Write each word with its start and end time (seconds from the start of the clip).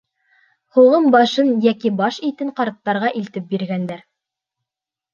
Һуғым 0.77 1.09
башын 1.17 1.51
йәки 1.57 1.93
баш 2.01 2.19
итен 2.31 2.51
ҡарттарға 2.63 3.15
илтеп 3.23 3.49
биргәндәр. 3.55 4.07